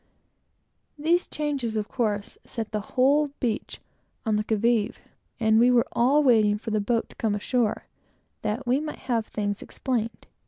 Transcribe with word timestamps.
These 0.97 1.27
changes, 1.27 1.75
of 1.75 1.87
course, 1.87 2.39
set 2.43 2.71
the 2.71 2.79
whole 2.97 3.29
beach 3.39 3.79
on 4.25 4.35
the 4.35 4.43
qui 4.43 4.55
vive, 4.57 4.99
and 5.39 5.59
we 5.59 5.69
were 5.69 5.85
all 5.91 6.23
waiting 6.23 6.57
for 6.57 6.71
the 6.71 6.81
boat 6.81 7.07
to 7.09 7.15
come 7.17 7.35
ashore, 7.35 7.83
that 8.41 8.65
we 8.65 8.79
might 8.79 8.97
have 9.05 9.27
things 9.27 9.61
explained. 9.61 10.25